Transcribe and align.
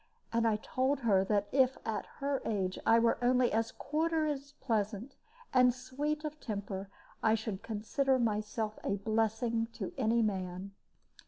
And 0.33 0.47
I 0.47 0.55
told 0.55 1.01
her 1.01 1.23
that 1.25 1.47
if 1.51 1.77
at 1.85 2.07
her 2.17 2.41
age 2.43 2.79
I 2.87 2.97
were 2.97 3.19
only 3.23 3.51
a 3.51 3.63
quarter 3.77 4.25
as 4.25 4.53
pleasant 4.53 5.15
and 5.53 5.71
sweet 5.75 6.23
of 6.25 6.39
temper, 6.39 6.89
I 7.21 7.35
should 7.35 7.61
consider 7.61 8.17
myself 8.17 8.79
a 8.83 8.95
blessing 8.95 9.67
to 9.73 9.93
any 9.99 10.23
man. 10.23 10.71